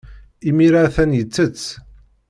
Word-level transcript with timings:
Imir-a, 0.49 0.79
atan 0.85 1.11
yettett. 1.17 1.63